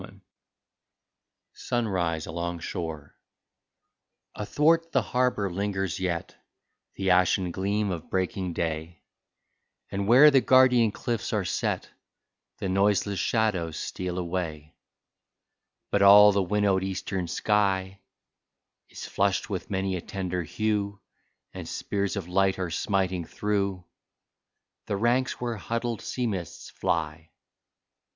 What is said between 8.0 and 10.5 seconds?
breaking day, And where the